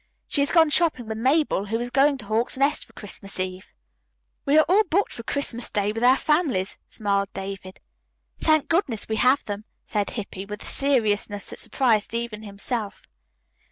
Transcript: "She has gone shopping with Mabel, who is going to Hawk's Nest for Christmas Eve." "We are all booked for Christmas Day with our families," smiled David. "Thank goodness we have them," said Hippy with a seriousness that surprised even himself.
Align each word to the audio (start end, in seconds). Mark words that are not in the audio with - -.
"She 0.27 0.41
has 0.41 0.51
gone 0.51 0.71
shopping 0.71 1.05
with 1.05 1.19
Mabel, 1.19 1.67
who 1.67 1.79
is 1.79 1.91
going 1.91 2.17
to 2.17 2.25
Hawk's 2.25 2.57
Nest 2.57 2.85
for 2.85 2.93
Christmas 2.93 3.39
Eve." 3.39 3.71
"We 4.47 4.57
are 4.57 4.65
all 4.67 4.83
booked 4.85 5.13
for 5.13 5.21
Christmas 5.21 5.69
Day 5.69 5.91
with 5.91 6.03
our 6.03 6.17
families," 6.17 6.79
smiled 6.87 7.29
David. 7.35 7.79
"Thank 8.39 8.67
goodness 8.67 9.07
we 9.07 9.17
have 9.17 9.45
them," 9.45 9.65
said 9.85 10.09
Hippy 10.09 10.43
with 10.45 10.63
a 10.63 10.65
seriousness 10.65 11.51
that 11.51 11.59
surprised 11.59 12.15
even 12.15 12.41
himself. 12.41 13.03